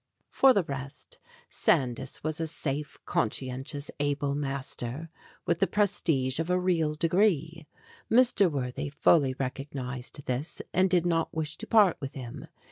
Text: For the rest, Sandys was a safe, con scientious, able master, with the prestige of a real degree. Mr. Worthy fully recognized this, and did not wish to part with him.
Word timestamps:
For 0.31 0.51
the 0.51 0.63
rest, 0.63 1.19
Sandys 1.47 2.23
was 2.23 2.39
a 2.41 2.47
safe, 2.47 2.97
con 3.05 3.29
scientious, 3.29 3.91
able 3.99 4.33
master, 4.33 5.11
with 5.45 5.59
the 5.59 5.67
prestige 5.67 6.39
of 6.39 6.49
a 6.49 6.59
real 6.59 6.95
degree. 6.95 7.67
Mr. 8.09 8.51
Worthy 8.51 8.89
fully 8.89 9.35
recognized 9.37 10.25
this, 10.25 10.59
and 10.73 10.89
did 10.89 11.05
not 11.05 11.31
wish 11.35 11.55
to 11.57 11.67
part 11.67 11.97
with 12.01 12.13
him. 12.13 12.47